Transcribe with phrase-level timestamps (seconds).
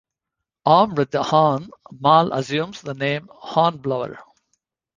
[0.65, 4.17] Armed with the horn, Mal assumes the name Hornblower.